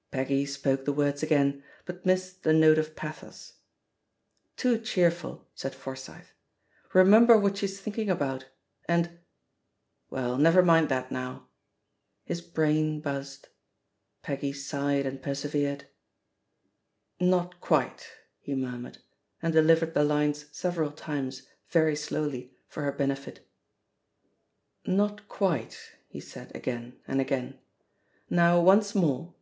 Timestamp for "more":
28.94-29.34